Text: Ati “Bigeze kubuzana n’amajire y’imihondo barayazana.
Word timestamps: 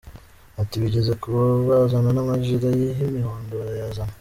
Ati 0.61 0.75
“Bigeze 0.83 1.11
kubuzana 1.21 2.09
n’amajire 2.13 2.67
y’imihondo 2.79 3.51
barayazana. 3.59 4.13